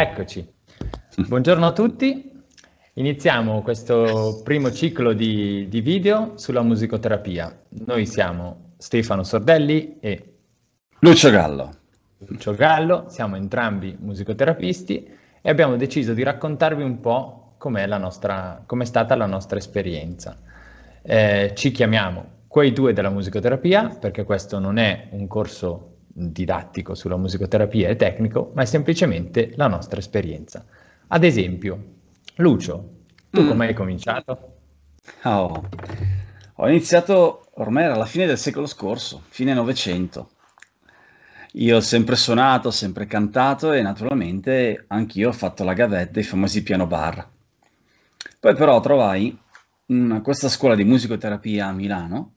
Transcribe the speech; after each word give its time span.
Eccoci. 0.00 0.48
Buongiorno 1.26 1.66
a 1.66 1.72
tutti. 1.72 2.30
Iniziamo 2.92 3.62
questo 3.62 4.42
primo 4.44 4.70
ciclo 4.70 5.12
di, 5.12 5.66
di, 5.68 5.80
video 5.80 6.34
sulla 6.36 6.62
musicoterapia. 6.62 7.64
Noi 7.84 8.06
siamo 8.06 8.74
Stefano 8.76 9.24
Sordelli 9.24 9.96
e 9.98 10.34
Lucio 11.00 11.30
Gallo. 11.30 11.72
Lucio 12.18 12.54
Gallo, 12.54 13.06
siamo 13.08 13.34
entrambi 13.34 13.96
musicoterapisti 13.98 15.10
e 15.42 15.50
abbiamo 15.50 15.74
deciso 15.74 16.14
di 16.14 16.22
raccontarvi 16.22 16.84
un 16.84 17.00
po' 17.00 17.54
com'è, 17.58 17.84
nostra, 17.88 18.62
com'è 18.66 18.84
stata 18.84 19.16
la 19.16 19.26
nostra 19.26 19.58
esperienza. 19.58 20.38
Eh, 21.02 21.54
ci 21.56 21.72
chiamiamo 21.72 22.42
quei 22.46 22.72
due 22.72 22.92
della 22.92 23.10
musicoterapia 23.10 23.96
perché 23.98 24.22
questo 24.22 24.60
non 24.60 24.78
è 24.78 25.08
un 25.10 25.26
corso 25.26 25.97
didattico 26.18 26.94
sulla 26.94 27.16
musicoterapia 27.16 27.88
e 27.88 27.96
tecnico, 27.96 28.52
ma 28.54 28.62
è 28.62 28.64
semplicemente 28.64 29.52
la 29.54 29.68
nostra 29.68 30.00
esperienza. 30.00 30.64
Ad 31.08 31.24
esempio, 31.24 31.84
Lucio, 32.36 32.96
tu 33.30 33.42
mm. 33.42 33.48
come 33.48 33.66
hai 33.68 33.74
cominciato? 33.74 34.56
Oh, 35.22 35.68
ho 36.56 36.68
iniziato 36.68 37.46
ormai 37.54 37.84
era 37.84 37.96
la 37.96 38.04
fine 38.04 38.26
del 38.26 38.38
secolo 38.38 38.66
scorso, 38.66 39.22
fine 39.28 39.54
Novecento. 39.54 40.30
Io 41.52 41.76
ho 41.76 41.80
sempre 41.80 42.16
suonato, 42.16 42.68
ho 42.68 42.72
sempre 42.72 43.06
cantato 43.06 43.72
e 43.72 43.80
naturalmente 43.80 44.84
anch'io 44.88 45.28
ho 45.28 45.32
fatto 45.32 45.64
la 45.64 45.72
gavetta, 45.72 46.20
i 46.20 46.24
famosi 46.24 46.62
piano 46.62 46.86
bar. 46.86 47.26
Poi 48.40 48.54
però 48.54 48.78
trovai 48.80 49.36
in 49.86 50.20
questa 50.22 50.48
scuola 50.48 50.74
di 50.74 50.84
musicoterapia 50.84 51.66
a 51.66 51.72
Milano 51.72 52.34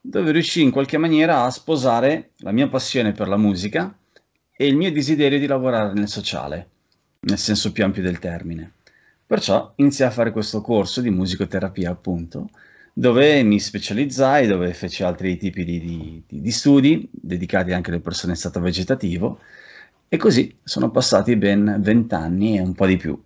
dove 0.00 0.32
riuscii 0.32 0.62
in 0.62 0.70
qualche 0.70 0.98
maniera 0.98 1.44
a 1.44 1.50
sposare 1.50 2.30
la 2.38 2.52
mia 2.52 2.68
passione 2.68 3.12
per 3.12 3.28
la 3.28 3.36
musica 3.36 3.96
e 4.56 4.66
il 4.66 4.76
mio 4.76 4.92
desiderio 4.92 5.38
di 5.38 5.46
lavorare 5.46 5.92
nel 5.92 6.08
sociale, 6.08 6.68
nel 7.20 7.38
senso 7.38 7.72
più 7.72 7.84
ampio 7.84 8.02
del 8.02 8.18
termine. 8.18 8.72
Perciò 9.26 9.72
iniziai 9.76 10.08
a 10.08 10.12
fare 10.12 10.32
questo 10.32 10.60
corso 10.60 11.00
di 11.00 11.10
musicoterapia, 11.10 11.90
appunto, 11.90 12.48
dove 12.92 13.42
mi 13.42 13.60
specializzai, 13.60 14.46
dove 14.46 14.72
feci 14.72 15.04
altri 15.04 15.36
tipi 15.36 15.64
di, 15.64 15.80
di, 15.80 16.22
di 16.26 16.50
studi 16.50 17.08
dedicati 17.12 17.72
anche 17.72 17.90
alle 17.90 18.00
persone 18.00 18.32
in 18.32 18.38
stato 18.38 18.58
vegetativo 18.60 19.40
e 20.08 20.16
così 20.16 20.56
sono 20.64 20.90
passati 20.90 21.36
ben 21.36 21.76
vent'anni 21.80 22.56
e 22.56 22.60
un 22.60 22.74
po' 22.74 22.86
di 22.86 22.96
più 22.96 23.22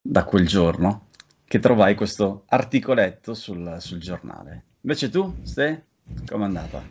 da 0.00 0.24
quel 0.24 0.46
giorno 0.46 1.06
che 1.44 1.58
trovai 1.58 1.94
questo 1.94 2.44
articoletto 2.48 3.34
sul, 3.34 3.76
sul 3.80 3.98
giornale. 3.98 4.62
Invece 4.82 5.08
tu, 5.08 5.34
Ste? 5.42 5.84
Come 6.28 6.44
è 6.44 6.46
andata? 6.46 6.82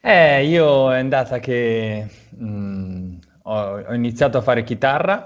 Eh, 0.00 0.46
io 0.46 0.92
è 0.92 0.98
andata 0.98 1.38
che 1.38 2.06
mh, 2.30 2.44
mm, 2.44 3.14
ho, 3.42 3.80
ho, 3.80 3.94
iniziato 3.94 4.38
a 4.38 4.42
fare 4.42 4.62
chitarra, 4.62 5.24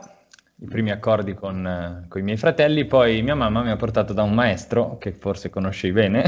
i 0.57 0.67
primi 0.67 0.91
accordi 0.91 1.35
con, 1.35 2.07
con, 2.09 2.21
i 2.21 2.25
miei 2.25 2.37
fratelli, 2.37 2.87
poi 2.87 3.23
mia 3.23 3.35
mamma 3.35 3.63
mi 3.63 3.71
ha 3.71 3.77
portato 3.77 4.13
da 4.13 4.23
un 4.23 4.33
maestro, 4.33 4.99
che 4.99 5.13
forse 5.13 5.51
conosci 5.51 5.93
bene, 5.93 6.25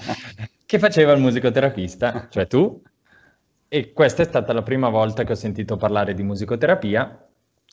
che 0.64 0.78
faceva 0.78 1.12
il 1.12 1.20
musicoterapista, 1.20 2.28
cioè 2.30 2.46
tu, 2.46 2.82
e 3.68 3.92
questa 3.92 4.22
è 4.22 4.26
stata 4.26 4.52
la 4.52 4.62
prima 4.62 4.88
volta 4.88 5.24
che 5.24 5.32
ho 5.32 5.36
sentito 5.36 5.76
parlare 5.76 6.14
di 6.14 6.22
musicoterapia. 6.22 7.26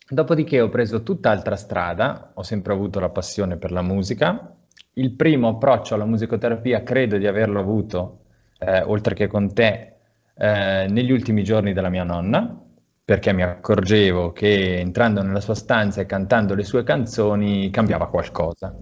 Dopodiché 0.10 0.60
ho 0.60 0.68
preso 0.68 1.04
tutt'altra 1.04 1.56
strada, 1.56 2.32
ho 2.34 2.44
sempre 2.44 2.74
avuto 2.74 3.00
la 3.00 3.10
passione 3.10 3.58
per 3.58 3.72
la 3.72 3.82
musica. 3.82 4.54
Il 4.94 5.12
primo 5.14 5.48
approccio 5.50 5.94
alla 5.94 6.06
musicoterapia 6.06 6.84
credo 6.84 7.18
di 7.18 7.28
averlo 7.28 7.60
avuto 7.60 8.21
eh, 8.64 8.82
oltre 8.82 9.16
che 9.16 9.28
con 9.28 9.54
te, 9.54 9.94
eh, 10.38 10.86
negli 10.88 11.12
ultimi 11.12 11.44
giorni 11.44 11.74
della 11.74 11.90
mia 11.90 12.04
nonna, 12.04 12.60
perché 13.04 13.34
mi 13.34 13.42
accorgevo 13.42 14.32
che 14.32 14.78
entrando 14.80 15.22
nella 15.24 15.42
sua 15.42 15.56
stanza 15.56 16.02
e 16.02 16.06
cantando 16.06 16.54
le 16.54 16.64
sue 16.64 16.84
canzoni 16.84 17.70
cambiava 17.72 18.08
qualcosa. 18.08 18.74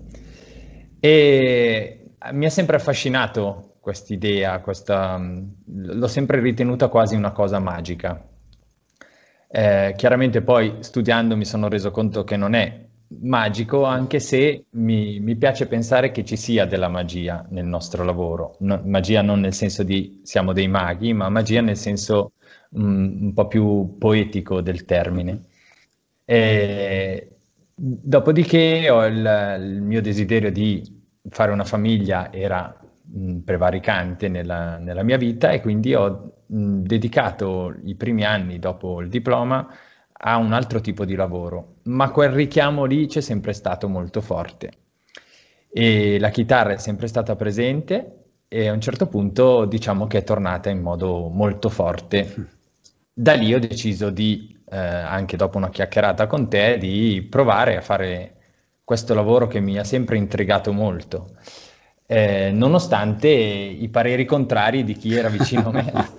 E 1.00 2.12
mi 2.32 2.46
ha 2.46 2.50
sempre 2.50 2.76
affascinato 2.76 3.76
quest'idea, 3.80 4.60
questa, 4.60 5.20
l'ho 5.66 6.08
sempre 6.08 6.42
ritenuta 6.42 6.90
quasi 6.90 7.16
una 7.16 7.32
cosa 7.32 7.60
magica. 7.60 8.22
Eh, 9.52 9.94
chiaramente 9.98 10.42
poi 10.42 10.76
studiando 10.82 11.36
mi 11.36 11.46
sono 11.46 11.70
reso 11.70 11.90
conto 11.90 12.24
che 12.24 12.38
non 12.38 12.54
è 12.54 12.89
magico, 13.22 13.84
anche 13.86 14.20
se 14.20 14.66
mi, 14.72 15.20
mi, 15.20 15.36
piace 15.36 15.68
pensare 15.68 16.12
che 16.12 16.24
ci 16.24 16.36
sia 16.36 16.66
della 16.66 16.90
magia 16.90 17.46
nel 17.50 17.66
nostro 17.66 18.04
lavoro. 18.04 18.56
No, 18.60 18.82
magia 18.86 19.22
non 19.22 19.40
nel 19.40 19.54
senso 19.54 19.84
di 19.84 20.22
siamo 20.24 20.54
dei 20.54 20.68
maghi, 20.68 21.14
ma 21.14 21.30
magia 21.30 21.62
nel 21.62 21.78
senso 21.78 22.34
um, 22.72 23.18
un 23.22 23.34
po' 23.34 23.48
più 23.48 23.98
poetico 23.98 24.62
del 24.62 24.86
termine. 24.86 25.46
E, 26.26 27.30
dopodiché 27.74 28.88
il, 28.88 29.58
il, 29.62 29.82
mio 29.82 30.02
desiderio 30.02 30.52
di 30.52 31.02
fare 31.30 31.52
una 31.52 31.64
famiglia 31.64 32.32
era 32.32 32.78
mh, 33.04 33.38
prevaricante 33.40 34.28
nella, 34.28 34.78
nella, 34.78 35.04
mia 35.04 35.18
vita 35.18 35.50
e 35.52 35.62
quindi 35.62 35.96
ho 35.96 36.42
mh, 36.46 36.82
dedicato 36.82 37.74
i 37.84 37.96
primi 37.96 38.24
anni 38.24 38.60
dopo 38.60 39.02
il 39.02 39.10
diploma 39.10 39.68
a 40.22 40.38
un 40.38 40.52
altro 40.52 40.82
tipo 40.82 41.06
di 41.06 41.16
lavoro, 41.16 41.76
ma 41.84 42.12
quel 42.12 42.32
richiamo 42.32 42.86
lì 42.86 43.08
c'è 43.08 43.22
sempre 43.22 43.54
stato 43.54 43.88
molto 43.88 44.22
forte. 44.22 44.72
E 45.72 46.20
la 46.20 46.30
chitarra 46.30 46.74
è 46.74 46.78
sempre 46.78 47.08
stata 47.08 47.36
presente 47.36 48.16
e 48.48 48.68
a 48.68 48.74
un 48.74 48.82
certo 48.82 49.08
punto 49.08 49.66
diciamo 49.66 50.08
che 50.08 50.18
è 50.20 50.24
tornata 50.24 50.70
in 50.70 50.82
modo 50.82 51.30
molto 51.30 51.70
forte. 51.70 52.48
Da 53.14 53.34
lì 53.34 53.54
ho 53.54 53.60
deciso 53.60 54.10
di, 54.10 54.58
eh, 54.70 54.78
anche 54.78 55.38
dopo 55.38 55.58
una 55.58 55.70
chiacchierata 55.70 56.28
con 56.28 56.50
te, 56.50 56.78
di 56.78 57.26
provare 57.30 57.78
a 57.78 57.82
fare 57.82 58.36
questo 58.84 59.14
lavoro 59.14 59.48
che 59.48 59.60
mi 59.60 59.78
ha 59.78 59.84
sempre 59.84 60.18
intrigato 60.18 60.74
molto, 60.74 61.36
eh, 62.08 62.50
nonostante 62.52 63.30
i 63.30 63.88
pareri 63.90 64.26
contrari 64.26 64.84
di 64.84 64.96
chi 64.96 65.14
era 65.14 65.30
vicino 65.30 65.70
a 65.70 65.72
me. 65.72 66.18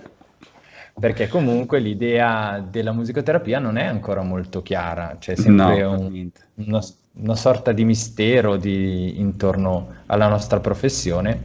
perché 0.99 1.27
comunque 1.27 1.79
l'idea 1.79 2.65
della 2.67 2.91
musicoterapia 2.91 3.59
non 3.59 3.77
è 3.77 3.85
ancora 3.85 4.21
molto 4.21 4.61
chiara, 4.61 5.15
c'è 5.19 5.35
sempre 5.35 5.81
no, 5.81 5.99
un, 5.99 6.29
una, 6.55 6.81
una, 7.13 7.35
sorta 7.35 7.71
di 7.71 7.83
mistero 7.83 8.57
di, 8.57 9.19
intorno 9.19 9.95
alla 10.07 10.27
nostra 10.27 10.59
professione, 10.59 11.39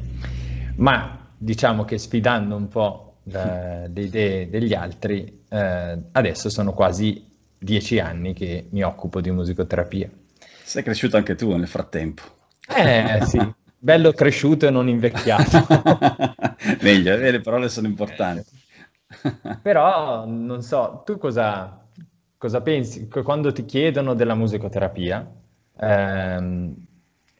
ma 0.76 1.28
diciamo 1.36 1.84
che 1.84 1.98
sfidando 1.98 2.56
un 2.56 2.68
po' 2.68 3.14
da, 3.22 3.86
le 3.92 4.02
idee 4.02 4.50
degli 4.50 4.74
altri, 4.74 5.44
eh, 5.48 5.98
adesso 6.12 6.48
sono 6.50 6.72
quasi 6.72 7.24
dieci 7.58 7.98
anni 7.98 8.34
che 8.34 8.66
mi 8.70 8.82
occupo 8.82 9.20
di 9.20 9.30
musicoterapia. 9.30 10.10
Sei 10.62 10.82
cresciuto 10.82 11.16
anche 11.16 11.34
tu 11.36 11.54
nel 11.56 11.68
frattempo. 11.68 12.22
Eh 12.68 13.20
sì, 13.24 13.38
bello 13.78 14.12
cresciuto 14.12 14.66
e 14.66 14.70
non 14.70 14.88
invecchiato. 14.88 15.66
Meglio, 16.82 17.14
eh, 17.14 17.30
le 17.30 17.40
parole 17.40 17.68
sono 17.68 17.86
importanti. 17.86 18.64
Però 19.62 20.24
non 20.26 20.62
so, 20.62 21.02
tu 21.04 21.18
cosa, 21.18 21.86
cosa, 22.36 22.60
pensi? 22.60 23.08
Quando 23.08 23.52
ti 23.52 23.64
chiedono 23.64 24.14
della 24.14 24.34
musicoterapia, 24.34 25.26
ehm, 25.78 26.74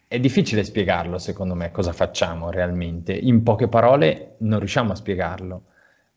è 0.09 0.21
difficile 0.21 0.63
spiegarlo 0.63 1.19
secondo 1.19 1.55
me 1.55 1.71
cosa 1.73 1.93
facciamo 1.93 2.51
realmente. 2.51 3.13
In 3.13 3.43
poche 3.43 3.69
parole 3.69 4.37
non 4.39 4.59
riusciamo 4.59 4.93
a 4.93 4.95
spiegarlo. 4.95 5.63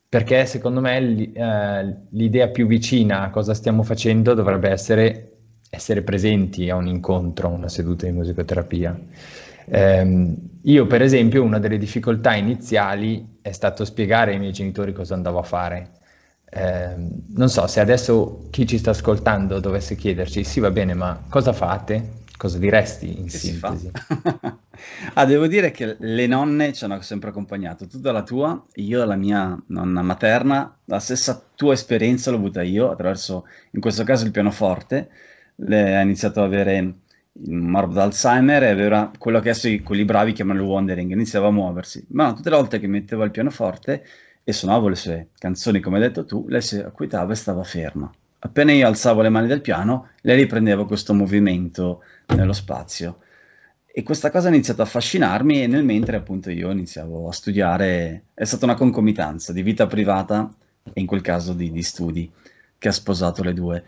Perché 0.07 0.45
secondo 0.45 0.81
me 0.81 0.97
eh, 0.97 1.95
l'idea 2.09 2.47
più 2.49 2.65
vicina 2.65 3.21
a 3.21 3.29
cosa 3.29 3.53
stiamo 3.53 3.83
facendo 3.83 4.33
dovrebbe 4.33 4.69
essere 4.69 5.33
essere 5.71 6.01
presenti 6.01 6.69
a 6.69 6.75
un 6.75 6.87
incontro, 6.87 7.47
a 7.47 7.51
una 7.51 7.69
seduta 7.69 8.05
di 8.05 8.11
musicoterapia. 8.11 8.99
Eh, 9.69 10.35
io, 10.63 10.87
per 10.87 11.01
esempio, 11.01 11.43
una 11.43 11.59
delle 11.59 11.77
difficoltà 11.77 12.35
iniziali 12.35 13.37
è 13.41 13.51
stato 13.51 13.85
spiegare 13.85 14.33
ai 14.33 14.39
miei 14.39 14.51
genitori 14.51 14.93
cosa 14.93 15.13
andavo 15.13 15.39
a 15.39 15.43
fare. 15.43 15.91
Eh, 16.51 16.95
non 17.35 17.49
so 17.49 17.67
se 17.67 17.79
adesso 17.79 18.47
chi 18.49 18.65
ci 18.65 18.79
sta 18.79 18.89
ascoltando 18.89 19.59
dovesse 19.59 19.95
chiederci, 19.95 20.43
sì 20.43 20.59
va 20.59 20.71
bene, 20.71 20.93
ma 20.95 21.23
cosa 21.29 21.53
fate? 21.53 22.17
Cosa 22.35 22.57
diresti 22.57 23.19
in 23.19 23.25
che 23.25 23.37
sintesi? 23.37 23.91
ah, 25.13 25.25
devo 25.25 25.47
dire 25.47 25.71
che 25.71 25.97
le 25.99 26.25
nonne 26.25 26.73
ci 26.73 26.85
hanno 26.85 27.01
sempre 27.01 27.29
accompagnato, 27.29 27.85
tu 27.85 27.99
dalla 27.99 28.23
tua, 28.23 28.65
io 28.75 28.97
dalla 28.97 29.17
mia 29.17 29.61
nonna 29.67 30.01
materna, 30.01 30.77
la 30.85 30.99
stessa 30.99 31.41
tua 31.55 31.73
esperienza 31.73 32.31
l'ho 32.31 32.37
avuta 32.37 32.61
io 32.63 32.89
attraverso, 32.91 33.45
in 33.71 33.81
questo 33.81 34.03
caso, 34.03 34.25
il 34.25 34.31
pianoforte. 34.31 35.09
Le, 35.55 35.97
ha 35.97 36.01
iniziato 36.01 36.39
ad 36.39 36.45
avere 36.45 36.93
il 37.33 37.53
morbo 37.53 37.93
d'Alzheimer 37.93 38.63
e 38.63 38.69
aveva 38.69 39.11
quello 39.17 39.39
che 39.39 39.49
adesso 39.49 39.69
quelli 39.83 40.05
bravi 40.05 40.33
chiamano 40.33 40.59
il 40.61 40.65
wandering, 40.65 41.11
iniziava 41.11 41.47
a 41.47 41.51
muoversi. 41.51 42.05
Ma 42.09 42.33
tutte 42.33 42.49
le 42.49 42.55
volte 42.55 42.79
che 42.79 42.87
metteva 42.87 43.23
il 43.23 43.31
pianoforte 43.31 44.05
e 44.43 44.51
suonavo 44.51 44.87
le 44.87 44.95
sue 44.95 45.27
canzoni, 45.37 45.79
come 45.79 45.97
hai 45.97 46.03
detto 46.03 46.25
tu, 46.25 46.45
lei 46.47 46.61
si 46.61 46.77
acquitava 46.77 47.31
e 47.31 47.35
stava 47.35 47.63
ferma. 47.63 48.11
Appena 48.39 48.71
io 48.71 48.87
alzavo 48.87 49.21
le 49.21 49.29
mani 49.29 49.47
dal 49.47 49.61
piano, 49.61 50.09
lei 50.21 50.37
riprendeva 50.37 50.85
questo 50.85 51.13
movimento 51.13 52.01
nello 52.27 52.53
spazio. 52.53 53.19
E 53.85 54.03
questa 54.03 54.31
cosa 54.31 54.47
ha 54.47 54.51
iniziato 54.51 54.81
a 54.81 54.85
affascinarmi 54.85 55.63
e 55.63 55.67
nel 55.67 55.83
mentre 55.83 56.17
appunto 56.17 56.49
io 56.49 56.71
iniziavo 56.71 57.27
a 57.27 57.31
studiare, 57.33 58.23
è 58.33 58.43
stata 58.45 58.65
una 58.65 58.75
concomitanza 58.75 59.51
di 59.51 59.61
vita 59.61 59.87
privata 59.87 60.49
e 60.93 60.99
in 61.01 61.05
quel 61.05 61.21
caso 61.21 61.53
di, 61.53 61.71
di 61.71 61.83
studi 61.83 62.31
che 62.77 62.87
ha 62.87 62.93
sposato 62.93 63.43
le 63.43 63.53
due 63.53 63.83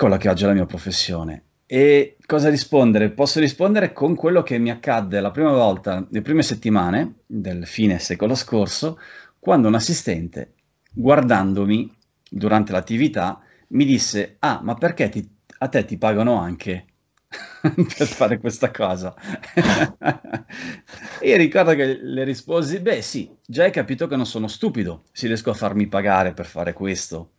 quello 0.00 0.16
che 0.16 0.30
oggi 0.30 0.44
è 0.44 0.46
la 0.46 0.54
mia 0.54 0.64
professione. 0.64 1.42
E 1.72 2.16
cosa 2.26 2.48
rispondere? 2.50 3.10
Posso 3.10 3.38
rispondere 3.38 3.92
con 3.92 4.16
quello 4.16 4.42
che 4.42 4.58
mi 4.58 4.72
accadde 4.72 5.20
la 5.20 5.30
prima 5.30 5.52
volta, 5.52 6.04
le 6.10 6.20
prime 6.20 6.42
settimane 6.42 7.20
del 7.26 7.64
fine 7.64 8.00
secolo 8.00 8.34
scorso, 8.34 8.98
quando 9.38 9.68
un 9.68 9.76
assistente, 9.76 10.54
guardandomi 10.92 11.88
durante 12.28 12.72
l'attività, 12.72 13.40
mi 13.68 13.84
disse, 13.84 14.34
ah, 14.40 14.58
ma 14.64 14.74
perché 14.74 15.10
ti, 15.10 15.24
a 15.58 15.68
te 15.68 15.84
ti 15.84 15.96
pagano 15.96 16.40
anche 16.40 16.86
per 17.62 18.06
fare 18.08 18.40
questa 18.40 18.72
cosa? 18.72 19.14
io 21.22 21.36
ricordo 21.36 21.72
che 21.76 22.00
le 22.02 22.24
risposi, 22.24 22.80
beh 22.80 23.00
sì, 23.00 23.30
già 23.46 23.62
hai 23.62 23.70
capito 23.70 24.08
che 24.08 24.16
non 24.16 24.26
sono 24.26 24.48
stupido, 24.48 25.04
se 25.12 25.28
riesco 25.28 25.50
a 25.50 25.54
farmi 25.54 25.86
pagare 25.86 26.32
per 26.32 26.46
fare 26.46 26.72
questo. 26.72 27.34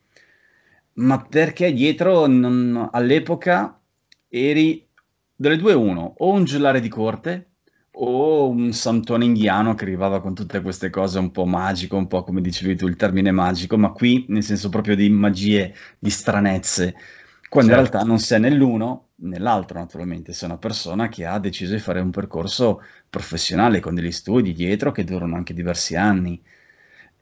Ma 0.94 1.22
perché 1.22 1.74
dietro 1.74 2.28
non, 2.28 2.90
all'epoca 2.92 3.81
eri 4.32 4.88
delle 5.36 5.58
due 5.58 5.74
uno, 5.74 6.14
o 6.20 6.32
un 6.32 6.46
giullare 6.46 6.80
di 6.80 6.88
corte 6.88 7.48
o 7.94 8.48
un 8.50 8.72
santone 8.72 9.26
indiano 9.26 9.76
che 9.76 9.84
arrivava 9.84 10.22
con 10.22 10.34
tutte 10.34 10.62
queste 10.62 10.90
cose 10.90 11.20
un 11.20 11.32
po' 11.32 11.46
magico, 11.46 11.98
un 11.98 12.08
po' 12.08 12.24
come 12.24 12.40
dicevi 12.40 12.76
tu 12.76 12.88
il 12.88 12.96
termine 12.96 13.32
magico, 13.32 13.78
ma 13.78 13.92
qui 13.92 14.26
nel 14.30 14.44
senso 14.44 14.70
proprio 14.70 14.96
di 14.96 15.10
magie, 15.10 15.76
di 16.00 16.10
stranezze, 16.10 16.96
quando 17.50 17.74
certo. 17.74 17.86
in 17.86 17.92
realtà 17.92 18.08
non 18.08 18.20
sei 18.20 18.40
nell'uno 18.40 19.10
nell'altro 19.24 19.78
naturalmente, 19.80 20.32
sei 20.32 20.48
una 20.48 20.58
persona 20.58 21.10
che 21.10 21.26
ha 21.26 21.38
deciso 21.38 21.74
di 21.74 21.80
fare 21.80 22.00
un 22.00 22.12
percorso 22.12 22.82
professionale 23.10 23.82
con 23.82 23.94
degli 23.94 24.12
studi 24.12 24.54
dietro 24.54 24.92
che 24.92 25.04
durano 25.04 25.36
anche 25.36 25.54
diversi 25.54 25.96
anni. 25.96 26.42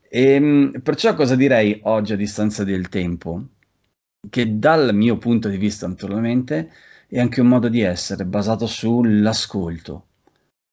E 0.08 0.32
ehm, 0.34 0.82
perciò 0.84 1.14
cosa 1.16 1.36
direi 1.36 1.80
oggi 1.84 2.14
a 2.14 2.16
distanza 2.16 2.64
del 2.64 2.90
tempo? 2.90 3.44
Che 4.30 4.60
dal 4.60 4.94
mio 4.94 5.18
punto 5.18 5.50
di 5.50 5.58
vista 5.58 5.88
naturalmente 5.88 6.70
è 7.10 7.20
anche 7.20 7.42
un 7.42 7.48
modo 7.48 7.70
di 7.70 7.82
essere 7.82 8.24
basato 8.24 8.68
sull'ascolto. 8.68 10.06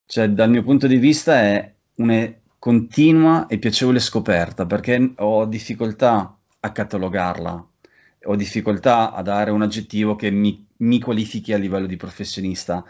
Cioè, 0.05 0.29
dal 0.29 0.51
mio 0.51 0.63
punto 0.63 0.87
di 0.87 0.99
vista 0.99 1.41
è 1.41 1.75
una 1.97 2.31
continua 2.59 3.47
e 3.47 3.59
piacevole 3.59 3.99
scoperta, 3.99 4.67
perché 4.67 5.15
ho 5.17 5.47
difficoltà 5.47 6.37
a 6.61 6.73
catalogarla, 6.73 7.69
ho 8.25 8.37
difficoltà 8.37 9.13
a 9.13 9.23
dare 9.23 9.51
un 9.51 9.63
aggettivo 9.63 10.15
che 10.15 10.31
mi, 10.31 10.67
mi 10.79 11.01
qualifichi 11.01 11.55
a 11.55 11.59
livello 11.59 11.87
di 11.87 11.97
professionista. 11.97 12.85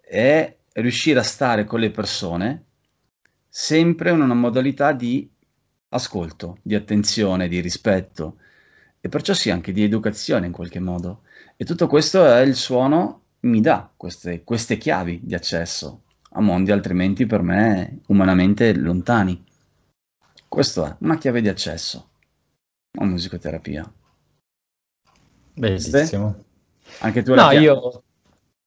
È 0.00 0.54
riuscire 0.74 1.18
a 1.18 1.22
stare 1.24 1.64
con 1.64 1.80
le 1.80 1.90
persone 1.90 2.64
sempre 3.48 4.10
in 4.10 4.20
una 4.20 4.34
modalità 4.34 4.92
di 4.92 5.30
ascolto, 5.88 6.58
di 6.60 6.74
attenzione, 6.74 7.48
di 7.48 7.60
rispetto 7.60 8.36
e 9.04 9.08
perciò 9.08 9.34
sì 9.34 9.50
anche 9.50 9.72
di 9.72 9.82
educazione 9.82 10.46
in 10.46 10.52
qualche 10.52 10.78
modo. 10.78 11.22
E 11.56 11.64
tutto 11.64 11.88
questo 11.88 12.24
è 12.24 12.40
il 12.40 12.54
suono 12.54 13.22
mi 13.40 13.60
dà 13.60 13.90
queste, 13.96 14.44
queste 14.44 14.78
chiavi 14.78 15.20
di 15.24 15.34
accesso 15.34 16.02
a 16.34 16.40
mondi 16.40 16.70
altrimenti 16.70 17.26
per 17.26 17.42
me 17.42 17.98
umanamente 18.06 18.72
lontani. 18.74 19.44
Questo 20.46 20.86
è 20.86 20.96
una 21.00 21.18
chiave 21.18 21.40
di 21.40 21.48
accesso 21.48 22.08
a 22.98 23.04
musicoterapia. 23.04 23.92
Bellissimo. 25.54 26.44
Anche 27.00 27.22
tu 27.22 27.34
No, 27.34 27.50
io 27.50 28.02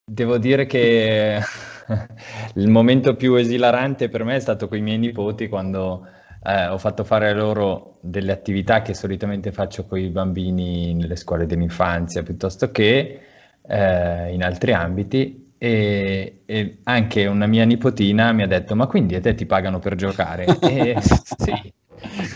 devo 0.04 0.38
dire 0.38 0.66
che 0.66 1.40
il 2.56 2.68
momento 2.68 3.16
più 3.16 3.36
esilarante 3.36 4.10
per 4.10 4.24
me 4.24 4.36
è 4.36 4.40
stato 4.40 4.68
con 4.68 4.78
i 4.78 4.82
miei 4.82 4.98
nipoti 4.98 5.48
quando 5.48 6.06
eh, 6.46 6.68
ho 6.68 6.78
fatto 6.78 7.04
fare 7.04 7.34
loro 7.34 7.98
delle 8.02 8.32
attività 8.32 8.82
che 8.82 8.94
solitamente 8.94 9.52
faccio 9.52 9.86
con 9.86 10.00
i 10.00 10.10
bambini 10.10 10.94
nelle 10.94 11.16
scuole 11.16 11.46
dell'infanzia 11.46 12.22
piuttosto 12.24 12.72
che 12.72 13.20
eh, 13.68 14.34
in 14.34 14.44
altri 14.44 14.74
ambiti 14.74 15.54
e, 15.58 16.42
e, 16.46 16.78
anche 16.84 17.26
una 17.26 17.48
mia 17.48 17.66
nipotina 17.66 18.32
mi 18.32 18.44
ha 18.44 18.48
detto: 18.48 18.76
Ma 18.76 18.88
quindi 18.88 19.16
a 19.16 19.22
te 19.22 19.34
ti 19.34 19.46
pagano 19.46 19.80
per 19.80 19.96
giocare? 19.96 20.46
e, 20.62 20.96
sì. 21.02 21.74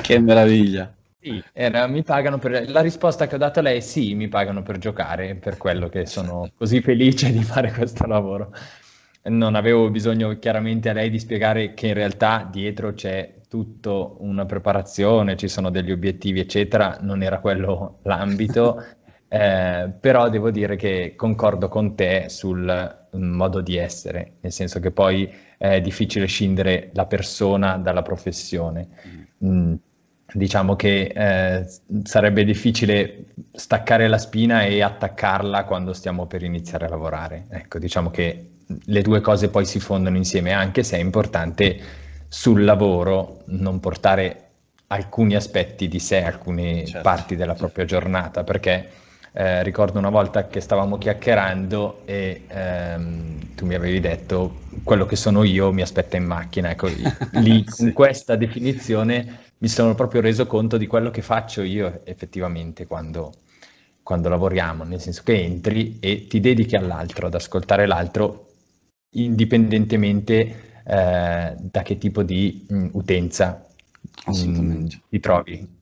Che 0.02 0.20
meraviglia! 0.20 0.94
Sì, 1.22 1.44
era, 1.52 1.86
mi 1.88 2.02
pagano 2.02 2.38
per... 2.38 2.70
La 2.70 2.80
risposta 2.80 3.28
che 3.28 3.36
ho 3.36 3.38
dato 3.38 3.60
a 3.60 3.62
lei 3.62 3.78
è 3.78 3.82
sì, 3.82 4.16
mi 4.16 4.30
pagano 4.30 4.64
per 4.64 4.78
giocare, 4.78 5.36
per 5.36 5.58
quello 5.58 5.90
che 5.90 6.06
sono 6.06 6.50
così 6.58 6.82
felice 6.82 7.32
di 7.32 7.44
fare 7.44 7.72
questo 7.72 8.08
lavoro. 8.08 8.54
Non 9.24 9.56
avevo 9.56 9.90
bisogno 9.90 10.40
chiaramente 10.40 10.90
a 10.90 10.94
lei 10.94 11.10
di 11.10 11.20
spiegare 11.20 11.74
che 11.74 11.88
in 11.88 11.94
realtà 11.94 12.48
dietro 12.50 12.94
c'è 12.94 13.39
tutta 13.50 13.90
una 14.20 14.46
preparazione, 14.46 15.36
ci 15.36 15.48
sono 15.50 15.72
degli 15.72 15.92
obiettivi, 15.92 16.40
eccetera. 16.40 17.00
Non 17.02 17.24
era 17.24 17.40
quello 17.40 17.98
l'ambito, 18.04 18.82
eh, 19.28 19.92
però 20.00 20.30
devo 20.30 20.52
dire 20.52 20.76
che 20.76 21.16
concordo 21.18 21.68
con 21.68 21.96
te 21.96 22.26
sul 22.30 23.08
modo 23.12 23.62
di 23.62 23.76
essere, 23.76 24.34
nel 24.42 24.52
senso 24.52 24.80
che 24.80 24.92
poi 24.92 25.30
è 25.58 25.82
difficile 25.82 26.28
scindere 26.28 26.92
la 26.94 27.06
persona 27.06 27.78
dalla 27.78 28.04
professione. 28.04 28.88
Mm. 29.44 29.74
diciamo 30.34 30.76
che 30.76 31.12
eh, 31.16 31.66
sarebbe 32.04 32.44
difficile 32.44 33.28
staccare 33.54 34.08
la 34.10 34.18
spina 34.18 34.64
e 34.64 34.82
attaccarla 34.84 35.64
quando 35.64 35.94
stiamo 35.94 36.28
per 36.28 36.44
iniziare 36.44 36.86
a 36.86 36.90
lavorare. 36.90 37.48
Ecco, 37.50 37.80
diciamo 37.80 38.12
che 38.12 38.52
le 38.68 39.02
due 39.02 39.22
cose 39.22 39.50
poi 39.50 39.66
si 39.66 39.80
fondono 39.80 40.18
insieme, 40.18 40.52
anche 40.52 40.84
se 40.84 40.98
è 40.98 41.00
importante 41.00 42.08
sul 42.30 42.64
lavoro 42.64 43.42
non 43.48 43.80
portare 43.80 44.50
alcuni 44.88 45.36
aspetti 45.36 45.88
di 45.88 46.00
sé, 46.00 46.24
alcune 46.24 46.86
certo. 46.86 47.02
parti 47.02 47.36
della 47.36 47.56
propria 47.56 47.86
giornata, 47.86 48.44
perché 48.44 48.90
eh, 49.34 49.64
ricordo 49.64 50.00
una 50.00 50.10
volta 50.10 50.48
che 50.48 50.62
stavamo 50.62 50.98
chiacchierando 50.98 52.04
e 52.06 52.46
ehm, 52.48 53.56
tu 53.56 53.66
mi 53.66 53.76
avevi 53.76 54.00
detto 54.00 54.62
quello 54.84 55.06
che 55.06 55.16
sono 55.16 55.44
io 55.44 55.72
mi 55.72 55.82
aspetta 55.82 56.18
in 56.18 56.26
macchina. 56.26 56.70
Ecco, 56.70 56.88
lì 57.34 57.64
sì. 57.68 57.84
con 57.84 57.94
questa 57.94 58.36
definizione 58.36 59.48
mi 59.58 59.68
sono 59.68 59.94
proprio 59.94 60.22
reso 60.22 60.48
conto 60.48 60.78
di 60.78 60.88
quello 60.88 61.12
che 61.12 61.22
faccio 61.22 61.62
io 61.62 62.02
effettivamente 62.06 62.88
quando, 62.88 63.34
quando 64.02 64.30
lavoriamo, 64.30 64.84
nel 64.84 65.02
senso 65.02 65.22
che 65.24 65.44
entri 65.44 65.98
e 66.00 66.28
ti 66.28 66.40
dedichi 66.40 66.76
all'altro, 66.76 67.28
ad 67.28 67.36
ascoltare 67.36 67.86
l'altro, 67.86 68.48
indipendentemente 69.12 70.69
eh, 70.90 71.56
da 71.56 71.82
che 71.84 71.98
tipo 72.00 72.24
di 72.24 72.66
mh, 72.68 72.88
utenza 72.94 73.64
mh, 74.26 74.88
ti 75.10 75.20
trovi. 75.20 75.78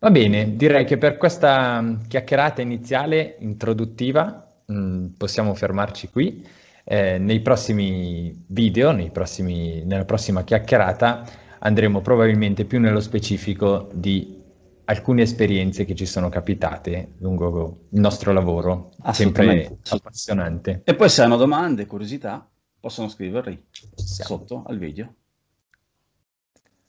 Va 0.00 0.10
bene, 0.10 0.56
direi 0.56 0.84
che 0.84 0.98
per 0.98 1.16
questa 1.16 1.80
mm, 1.80 2.02
chiacchierata 2.06 2.60
iniziale, 2.60 3.36
introduttiva, 3.40 4.46
mh, 4.66 4.74
mm, 4.74 5.06
possiamo 5.16 5.54
fermarci 5.54 6.10
qui. 6.10 6.46
Eh, 6.84 7.18
nei 7.18 7.40
prossimi 7.40 8.44
video, 8.48 8.92
nei 8.92 9.10
prossimi, 9.10 9.82
nella 9.84 10.04
prossima 10.04 10.44
chiacchierata, 10.44 11.24
andremo 11.60 12.00
probabilmente 12.00 12.64
più 12.64 12.80
nello 12.80 13.00
specifico 13.00 13.88
di 13.92 14.36
alcune 14.84 15.22
esperienze 15.22 15.84
che 15.84 15.94
ci 15.94 16.06
sono 16.06 16.28
capitate 16.30 17.12
lungo 17.18 17.86
il 17.90 18.00
nostro 18.00 18.32
lavoro, 18.32 18.92
sempre 19.12 19.78
appassionante. 19.88 20.82
E 20.84 20.94
poi 20.94 21.08
se 21.10 21.22
hanno 21.22 21.36
domande, 21.36 21.84
curiosità, 21.84 22.48
possono 22.80 23.08
scriverli 23.08 23.66
sotto 23.94 24.62
al 24.66 24.78
video. 24.78 25.14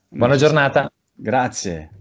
Buona 0.08 0.36
giornata. 0.36 0.91
Grazie. 1.13 1.99